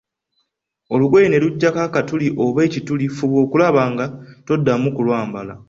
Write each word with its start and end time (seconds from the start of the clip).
Olugoye 0.93 1.25
ne 1.29 1.37
lujjako 1.43 1.79
akatuli 1.87 2.27
oba 2.43 2.59
ekituli, 2.67 3.05
fuba 3.15 3.37
okulaba 3.45 3.81
nga 3.91 4.05
toddamu 4.45 4.87
kulwambala. 4.95 5.53